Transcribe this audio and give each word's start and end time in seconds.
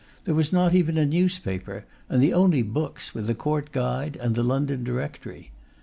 There 0.25 0.33
was 0.33 0.51
not 0.51 0.73
even 0.73 0.97
a 0.97 1.05
newspaper; 1.05 1.85
and 2.09 2.23
the 2.23 2.33
only 2.33 2.63
books 2.63 3.13
were 3.13 3.21
the 3.21 3.35
Court 3.35 3.71
Guide 3.71 4.15
and 4.19 4.33
the 4.33 4.41
London 4.41 4.83
Directory. 4.83 5.51